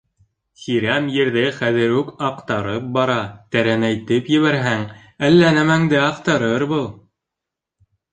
[0.59, 3.17] Сирәм ерҙе хәҙер үк аҡтарып бара,
[3.55, 4.87] тәрәнәйтеп ебәрһәң,
[5.29, 6.89] әллә нәмәңде аҡтарыр был...